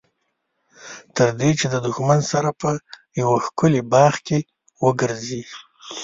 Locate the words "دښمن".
1.85-2.19